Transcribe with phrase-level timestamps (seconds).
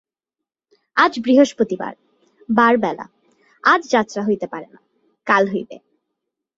[0.97, 1.93] আজ বৃহস্পতিবার,
[2.49, 3.05] বারবেলা,
[3.63, 4.79] আজ যাত্রা হইতে পারে না,
[5.27, 5.77] কাল হইবে।